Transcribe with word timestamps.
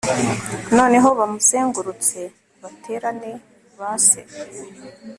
Noneho 0.77 1.09
bamuzengurutse 1.19 2.19
baterana 2.61 3.31
ba 3.79 3.91
Se 4.07 4.21